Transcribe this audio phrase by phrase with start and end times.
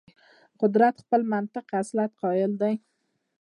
[0.61, 2.75] قدرت خپل منطق اصالت قایل دی.